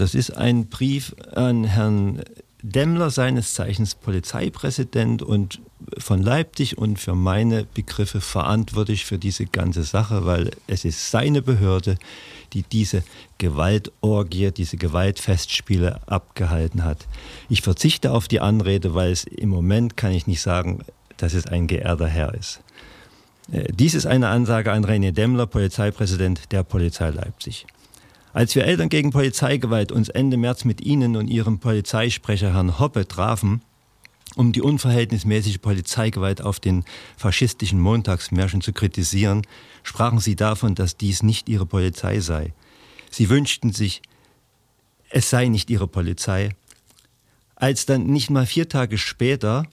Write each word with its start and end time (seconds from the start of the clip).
Das 0.00 0.14
ist 0.14 0.34
ein 0.34 0.68
Brief 0.68 1.14
an 1.34 1.64
Herrn 1.64 2.22
Demmler, 2.62 3.10
seines 3.10 3.52
Zeichens 3.52 3.94
Polizeipräsident 3.94 5.20
und 5.20 5.60
von 5.98 6.22
Leipzig 6.22 6.78
und 6.78 6.98
für 6.98 7.14
meine 7.14 7.64
Begriffe 7.74 8.22
verantwortlich 8.22 9.04
für 9.04 9.18
diese 9.18 9.44
ganze 9.44 9.82
Sache, 9.82 10.24
weil 10.24 10.52
es 10.66 10.86
ist 10.86 11.10
seine 11.10 11.42
Behörde, 11.42 11.98
die 12.54 12.62
diese 12.62 13.02
Gewaltorgie, 13.36 14.50
diese 14.52 14.78
Gewaltfestspiele 14.78 16.00
abgehalten 16.08 16.82
hat. 16.82 17.06
Ich 17.50 17.60
verzichte 17.60 18.12
auf 18.12 18.26
die 18.26 18.40
Anrede, 18.40 18.94
weil 18.94 19.12
es 19.12 19.24
im 19.24 19.50
Moment 19.50 19.98
kann 19.98 20.12
ich 20.12 20.26
nicht 20.26 20.40
sagen, 20.40 20.82
dass 21.18 21.34
es 21.34 21.44
ein 21.44 21.66
geehrter 21.66 22.06
Herr 22.06 22.32
ist. 22.32 22.62
Äh, 23.52 23.70
dies 23.70 23.92
ist 23.92 24.06
eine 24.06 24.28
Ansage 24.28 24.72
an 24.72 24.86
René 24.86 25.12
Demmler, 25.12 25.46
Polizeipräsident 25.46 26.52
der 26.52 26.62
Polizei 26.62 27.10
Leipzig. 27.10 27.66
Als 28.32 28.54
wir 28.54 28.64
Eltern 28.64 28.88
gegen 28.88 29.10
Polizeigewalt 29.10 29.90
uns 29.90 30.08
Ende 30.08 30.36
März 30.36 30.64
mit 30.64 30.80
Ihnen 30.80 31.16
und 31.16 31.28
Ihrem 31.28 31.58
Polizeisprecher 31.58 32.54
Herrn 32.54 32.78
Hoppe 32.78 33.08
trafen, 33.08 33.62
um 34.36 34.52
die 34.52 34.62
unverhältnismäßige 34.62 35.58
Polizeigewalt 35.58 36.40
auf 36.40 36.60
den 36.60 36.84
faschistischen 37.16 37.80
Montagsmärschen 37.80 38.60
zu 38.60 38.72
kritisieren, 38.72 39.42
sprachen 39.82 40.20
Sie 40.20 40.36
davon, 40.36 40.76
dass 40.76 40.96
dies 40.96 41.24
nicht 41.24 41.48
Ihre 41.48 41.66
Polizei 41.66 42.20
sei. 42.20 42.52
Sie 43.10 43.28
wünschten 43.28 43.72
sich, 43.72 44.02
es 45.08 45.28
sei 45.28 45.48
nicht 45.48 45.68
Ihre 45.68 45.88
Polizei. 45.88 46.50
Als 47.56 47.84
dann 47.86 48.06
nicht 48.06 48.30
mal 48.30 48.46
vier 48.46 48.68
Tage 48.68 48.96
später 48.96 49.66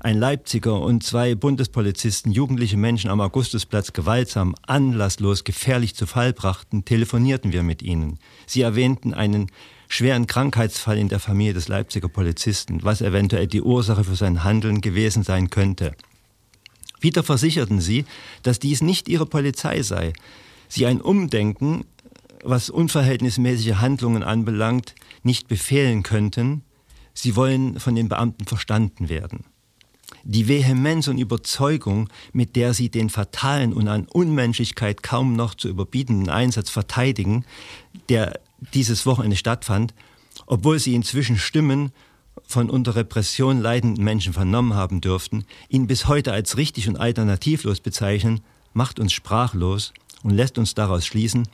ein 0.00 0.18
Leipziger 0.18 0.80
und 0.80 1.02
zwei 1.02 1.34
Bundespolizisten 1.34 2.30
jugendliche 2.30 2.76
Menschen 2.76 3.10
am 3.10 3.20
Augustusplatz 3.20 3.92
gewaltsam, 3.92 4.54
anlasslos, 4.66 5.42
gefährlich 5.44 5.96
zu 5.96 6.06
Fall 6.06 6.32
brachten, 6.32 6.84
telefonierten 6.84 7.52
wir 7.52 7.64
mit 7.64 7.82
ihnen. 7.82 8.18
Sie 8.46 8.62
erwähnten 8.62 9.12
einen 9.12 9.50
schweren 9.88 10.26
Krankheitsfall 10.26 10.98
in 10.98 11.08
der 11.08 11.18
Familie 11.18 11.54
des 11.54 11.68
Leipziger 11.68 12.08
Polizisten, 12.08 12.80
was 12.82 13.00
eventuell 13.00 13.48
die 13.48 13.62
Ursache 13.62 14.04
für 14.04 14.14
sein 14.14 14.44
Handeln 14.44 14.80
gewesen 14.80 15.24
sein 15.24 15.50
könnte. 15.50 15.92
Wieder 17.00 17.22
versicherten 17.22 17.80
sie, 17.80 18.04
dass 18.42 18.58
dies 18.58 18.82
nicht 18.82 19.08
ihre 19.08 19.26
Polizei 19.26 19.82
sei. 19.82 20.12
Sie 20.68 20.86
ein 20.86 21.00
Umdenken, 21.00 21.84
was 22.44 22.70
unverhältnismäßige 22.70 23.76
Handlungen 23.76 24.22
anbelangt, 24.22 24.94
nicht 25.22 25.48
befehlen 25.48 26.02
könnten. 26.02 26.62
Sie 27.14 27.34
wollen 27.34 27.80
von 27.80 27.96
den 27.96 28.08
Beamten 28.08 28.44
verstanden 28.44 29.08
werden. 29.08 29.44
Die 30.24 30.48
Vehemenz 30.48 31.08
und 31.08 31.18
Überzeugung, 31.18 32.08
mit 32.32 32.56
der 32.56 32.74
sie 32.74 32.90
den 32.90 33.10
fatalen 33.10 33.72
und 33.72 33.88
an 33.88 34.06
Unmenschlichkeit 34.06 35.02
kaum 35.02 35.34
noch 35.36 35.54
zu 35.54 35.68
überbietenden 35.68 36.28
Einsatz 36.28 36.70
verteidigen, 36.70 37.44
der 38.08 38.40
dieses 38.74 39.06
Wochenende 39.06 39.36
stattfand, 39.36 39.94
obwohl 40.46 40.78
sie 40.78 40.94
inzwischen 40.94 41.38
Stimmen 41.38 41.92
von 42.46 42.70
unter 42.70 42.96
Repression 42.96 43.60
leidenden 43.60 44.04
Menschen 44.04 44.32
vernommen 44.32 44.74
haben 44.74 45.00
dürften, 45.00 45.44
ihn 45.68 45.86
bis 45.86 46.08
heute 46.08 46.32
als 46.32 46.56
richtig 46.56 46.88
und 46.88 46.96
alternativlos 46.96 47.80
bezeichnen, 47.80 48.40
macht 48.72 49.00
uns 49.00 49.12
sprachlos 49.12 49.92
und 50.22 50.30
lässt 50.30 50.58
uns 50.58 50.74
daraus 50.74 51.06
schließen, 51.06 51.48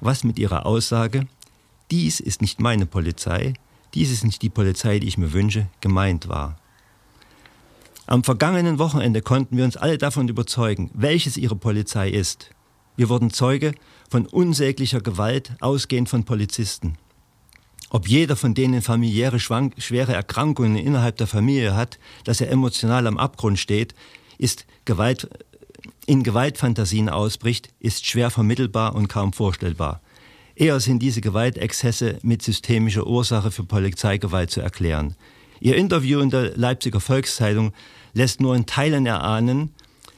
was 0.00 0.24
mit 0.24 0.38
ihrer 0.38 0.66
Aussage, 0.66 1.26
dies 1.90 2.20
ist 2.20 2.40
nicht 2.40 2.60
meine 2.60 2.86
Polizei, 2.86 3.54
dies 3.94 4.10
ist 4.10 4.24
nicht 4.24 4.42
die 4.42 4.48
Polizei, 4.48 4.98
die 4.98 5.08
ich 5.08 5.18
mir 5.18 5.32
wünsche, 5.32 5.66
gemeint 5.80 6.28
war. 6.28 6.56
Am 8.06 8.24
vergangenen 8.24 8.78
Wochenende 8.78 9.22
konnten 9.22 9.56
wir 9.56 9.64
uns 9.64 9.76
alle 9.76 9.96
davon 9.96 10.28
überzeugen, 10.28 10.90
welches 10.92 11.36
ihre 11.36 11.56
Polizei 11.56 12.10
ist. 12.10 12.50
Wir 12.96 13.08
wurden 13.08 13.30
Zeuge 13.30 13.72
von 14.10 14.26
unsäglicher 14.26 15.00
Gewalt, 15.00 15.52
ausgehend 15.60 16.08
von 16.08 16.24
Polizisten. 16.24 16.98
Ob 17.90 18.08
jeder 18.08 18.36
von 18.36 18.54
denen 18.54 18.82
familiäre 18.82 19.38
schwere 19.38 20.14
Erkrankungen 20.14 20.76
innerhalb 20.76 21.16
der 21.18 21.26
Familie 21.26 21.76
hat, 21.76 21.98
dass 22.24 22.40
er 22.40 22.50
emotional 22.50 23.06
am 23.06 23.18
Abgrund 23.18 23.58
steht, 23.58 23.94
ist 24.38 24.66
Gewalt, 24.84 25.28
in 26.06 26.22
Gewaltfantasien 26.22 27.08
ausbricht, 27.08 27.68
ist 27.80 28.06
schwer 28.06 28.30
vermittelbar 28.30 28.94
und 28.94 29.08
kaum 29.08 29.32
vorstellbar. 29.32 30.00
Eher 30.54 30.80
sind 30.80 31.00
diese 31.00 31.20
Gewaltexzesse 31.20 32.18
mit 32.22 32.42
systemischer 32.42 33.06
Ursache 33.06 33.50
für 33.50 33.64
Polizeigewalt 33.64 34.50
zu 34.50 34.60
erklären. 34.60 35.14
Ihr 35.64 35.76
Interview 35.76 36.18
in 36.18 36.30
der 36.30 36.56
Leipziger 36.56 36.98
Volkszeitung 36.98 37.72
lässt 38.14 38.40
nur 38.40 38.56
in 38.56 38.66
Teilen 38.66 39.06
erahnen, 39.06 39.72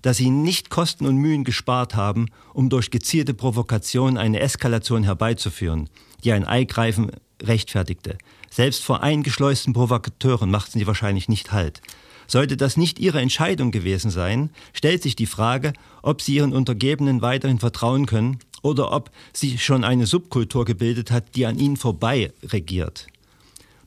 dass 0.00 0.16
sie 0.16 0.30
nicht 0.30 0.70
Kosten 0.70 1.04
und 1.04 1.18
Mühen 1.18 1.44
gespart 1.44 1.94
haben, 1.94 2.28
um 2.54 2.70
durch 2.70 2.90
gezielte 2.90 3.34
Provokation 3.34 4.16
eine 4.16 4.40
Eskalation 4.40 5.02
herbeizuführen, 5.02 5.90
die 6.24 6.32
ein 6.32 6.44
Eingreifen 6.44 7.10
rechtfertigte. 7.42 8.16
Selbst 8.50 8.82
vor 8.82 9.02
eingeschleusten 9.02 9.74
Provokateuren 9.74 10.50
machten 10.50 10.78
sie 10.78 10.86
wahrscheinlich 10.86 11.28
nicht 11.28 11.52
Halt. 11.52 11.82
Sollte 12.26 12.56
das 12.56 12.78
nicht 12.78 12.98
ihre 12.98 13.20
Entscheidung 13.20 13.72
gewesen 13.72 14.10
sein, 14.10 14.48
stellt 14.72 15.02
sich 15.02 15.16
die 15.16 15.26
Frage, 15.26 15.74
ob 16.00 16.22
sie 16.22 16.36
ihren 16.36 16.54
Untergebenen 16.54 17.20
weiterhin 17.20 17.58
vertrauen 17.58 18.06
können 18.06 18.38
oder 18.62 18.90
ob 18.90 19.10
sich 19.34 19.62
schon 19.62 19.84
eine 19.84 20.06
Subkultur 20.06 20.64
gebildet 20.64 21.10
hat, 21.10 21.36
die 21.36 21.44
an 21.44 21.58
ihnen 21.58 21.76
vorbei 21.76 22.32
regiert. 22.42 23.08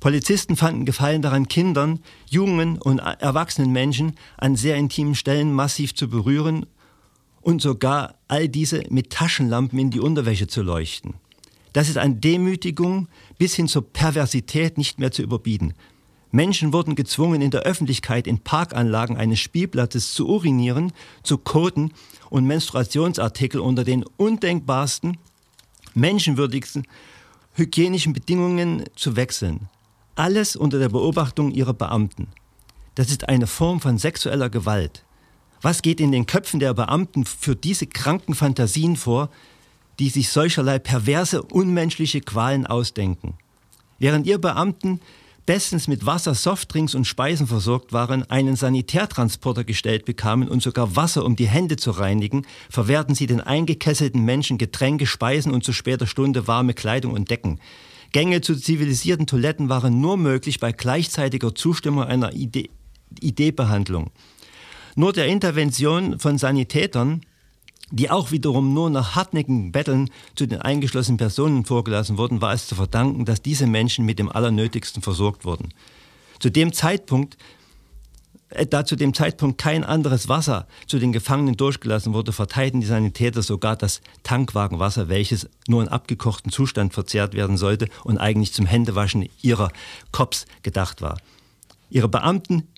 Polizisten 0.00 0.56
fanden 0.56 0.84
Gefallen 0.84 1.22
daran, 1.22 1.48
Kindern, 1.48 2.00
jungen 2.30 2.78
und 2.78 2.98
erwachsenen 2.98 3.72
Menschen 3.72 4.14
an 4.36 4.54
sehr 4.54 4.76
intimen 4.76 5.14
Stellen 5.14 5.52
massiv 5.52 5.94
zu 5.94 6.08
berühren 6.08 6.66
und 7.40 7.60
sogar 7.60 8.14
all 8.28 8.48
diese 8.48 8.84
mit 8.90 9.10
Taschenlampen 9.10 9.78
in 9.78 9.90
die 9.90 10.00
Unterwäsche 10.00 10.46
zu 10.46 10.62
leuchten. 10.62 11.14
Das 11.72 11.88
ist 11.88 11.98
an 11.98 12.20
Demütigung 12.20 13.08
bis 13.38 13.54
hin 13.54 13.68
zur 13.68 13.92
Perversität 13.92 14.78
nicht 14.78 14.98
mehr 14.98 15.10
zu 15.10 15.22
überbieten. 15.22 15.74
Menschen 16.30 16.72
wurden 16.72 16.94
gezwungen, 16.94 17.40
in 17.40 17.50
der 17.50 17.62
Öffentlichkeit 17.62 18.26
in 18.26 18.38
Parkanlagen 18.38 19.16
eines 19.16 19.40
Spielplatzes 19.40 20.12
zu 20.12 20.28
urinieren, 20.28 20.92
zu 21.22 21.38
koten 21.38 21.92
und 22.30 22.46
Menstruationsartikel 22.46 23.60
unter 23.60 23.84
den 23.84 24.04
undenkbarsten, 24.16 25.16
menschenwürdigsten 25.94 26.86
hygienischen 27.54 28.12
Bedingungen 28.12 28.84
zu 28.94 29.16
wechseln. 29.16 29.68
Alles 30.18 30.56
unter 30.56 30.80
der 30.80 30.88
Beobachtung 30.88 31.52
ihrer 31.52 31.74
Beamten. 31.74 32.26
Das 32.96 33.08
ist 33.08 33.28
eine 33.28 33.46
Form 33.46 33.80
von 33.80 33.98
sexueller 33.98 34.50
Gewalt. 34.50 35.04
Was 35.62 35.80
geht 35.80 36.00
in 36.00 36.10
den 36.10 36.26
Köpfen 36.26 36.58
der 36.58 36.74
Beamten 36.74 37.24
für 37.24 37.54
diese 37.54 37.86
kranken 37.86 38.34
Fantasien 38.34 38.96
vor, 38.96 39.30
die 40.00 40.08
sich 40.08 40.30
solcherlei 40.30 40.80
perverse, 40.80 41.40
unmenschliche 41.40 42.20
Qualen 42.20 42.66
ausdenken? 42.66 43.34
Während 44.00 44.26
ihr 44.26 44.38
Beamten 44.38 44.98
bestens 45.46 45.86
mit 45.86 46.04
Wasser, 46.04 46.34
Softdrinks 46.34 46.96
und 46.96 47.04
Speisen 47.04 47.46
versorgt 47.46 47.92
waren, 47.92 48.28
einen 48.28 48.56
Sanitärtransporter 48.56 49.62
gestellt 49.62 50.04
bekamen 50.04 50.48
und 50.48 50.64
sogar 50.64 50.96
Wasser, 50.96 51.24
um 51.24 51.36
die 51.36 51.48
Hände 51.48 51.76
zu 51.76 51.92
reinigen, 51.92 52.44
verwehrten 52.68 53.14
sie 53.14 53.28
den 53.28 53.40
eingekesselten 53.40 54.24
Menschen 54.24 54.58
Getränke, 54.58 55.06
Speisen 55.06 55.52
und 55.52 55.62
zu 55.62 55.72
später 55.72 56.08
Stunde 56.08 56.48
warme 56.48 56.74
Kleidung 56.74 57.12
und 57.12 57.30
Decken. 57.30 57.60
Gänge 58.12 58.40
zu 58.40 58.56
zivilisierten 58.56 59.26
Toiletten 59.26 59.68
waren 59.68 60.00
nur 60.00 60.16
möglich 60.16 60.60
bei 60.60 60.72
gleichzeitiger 60.72 61.54
Zustimmung 61.54 62.04
einer 62.04 62.32
ID-Behandlung. 62.32 64.10
Nur 64.94 65.12
der 65.12 65.26
Intervention 65.26 66.18
von 66.18 66.38
Sanitätern, 66.38 67.20
die 67.90 68.10
auch 68.10 68.30
wiederum 68.30 68.74
nur 68.74 68.90
nach 68.90 69.14
hartnäckigen 69.14 69.72
Betteln 69.72 70.10
zu 70.34 70.46
den 70.46 70.60
eingeschlossenen 70.60 71.18
Personen 71.18 71.64
vorgelassen 71.64 72.18
wurden, 72.18 72.40
war 72.40 72.52
es 72.52 72.66
zu 72.66 72.74
verdanken, 72.74 73.24
dass 73.24 73.42
diese 73.42 73.66
Menschen 73.66 74.04
mit 74.04 74.18
dem 74.18 74.30
Allernötigsten 74.30 75.02
versorgt 75.02 75.44
wurden. 75.44 75.72
Zu 76.38 76.50
dem 76.50 76.72
Zeitpunkt 76.72 77.36
da 78.70 78.84
zu 78.84 78.96
dem 78.96 79.14
Zeitpunkt 79.14 79.58
kein 79.58 79.84
anderes 79.84 80.28
Wasser 80.28 80.66
zu 80.86 80.98
den 80.98 81.12
Gefangenen 81.12 81.56
durchgelassen 81.56 82.14
wurde, 82.14 82.32
verteilten 82.32 82.80
die 82.80 82.86
Sanitäter 82.86 83.42
sogar 83.42 83.76
das 83.76 84.00
Tankwagenwasser, 84.22 85.08
welches 85.08 85.48
nur 85.66 85.82
in 85.82 85.88
abgekochten 85.88 86.50
Zustand 86.50 86.94
verzehrt 86.94 87.34
werden 87.34 87.56
sollte 87.56 87.88
und 88.04 88.18
eigentlich 88.18 88.52
zum 88.52 88.66
Händewaschen 88.66 89.28
ihrer 89.42 89.70
Cops 90.12 90.46
gedacht 90.62 91.02
war. 91.02 91.18
Ihre 91.90 92.08
Beamten, 92.08 92.68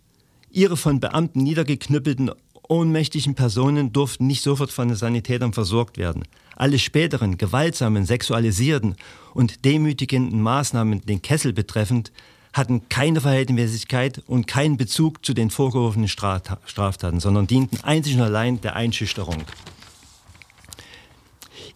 ihre 0.51 0.77
von 0.77 1.01
Beamten 1.01 1.43
niedergeknüppelten 1.43 2.31
ohnmächtigen 2.69 3.35
Personen 3.35 3.93
durften 3.93 4.27
nicht 4.27 4.43
sofort 4.43 4.71
von 4.71 4.89
den 4.89 4.97
Sanitätern 4.97 5.53
versorgt 5.53 5.99
werden. 5.99 6.23
Alle 6.57 6.79
späteren 6.79 7.37
gewaltsamen, 7.37 8.07
sexualisierten 8.07 8.95
und 9.35 9.65
demütigenden 9.65 10.41
Maßnahmen 10.41 11.01
den 11.03 11.21
Kessel 11.21 11.53
betreffend 11.53 12.13
hatten 12.53 12.89
keine 12.89 13.21
Verhältnismäßigkeit 13.21 14.23
und 14.27 14.47
keinen 14.47 14.77
Bezug 14.77 15.25
zu 15.25 15.35
den 15.35 15.51
vorgeworfenen 15.51 16.09
Straftaten, 16.09 17.21
sondern 17.21 17.47
dienten 17.47 17.79
einzig 17.83 18.17
und 18.17 18.23
allein 18.23 18.61
der 18.61 18.77
Einschüchterung. 18.77 19.45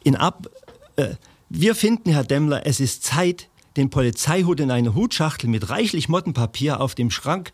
In 0.03 0.17
Ab 0.17 0.49
äh, 0.97 1.15
wir 1.49 1.75
finden, 1.75 2.11
Herr 2.11 2.25
Demmler, 2.25 2.67
es 2.67 2.81
ist 2.81 3.05
Zeit, 3.05 3.49
den 3.77 3.91
Polizeihut 3.91 4.61
in 4.61 4.71
eine 4.71 4.95
Hutschachtel 4.95 5.49
mit 5.49 5.69
reichlich 5.69 6.09
Mottenpapier 6.09 6.81
auf 6.81 6.95
dem 6.95 7.11
Schrank 7.11 7.53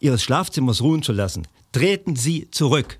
Ihres 0.00 0.22
Schlafzimmers 0.22 0.80
ruhen 0.82 1.02
zu 1.02 1.12
lassen. 1.12 1.46
Treten 1.72 2.16
Sie 2.16 2.50
zurück. 2.50 2.98